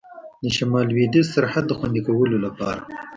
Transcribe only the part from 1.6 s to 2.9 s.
د خوندي کولو لپاره.